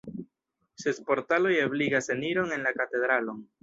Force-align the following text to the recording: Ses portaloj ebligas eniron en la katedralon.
Ses 0.85 1.01
portaloj 1.11 1.53
ebligas 1.69 2.05
eniron 2.19 2.59
en 2.61 2.69
la 2.69 2.77
katedralon. 2.83 3.45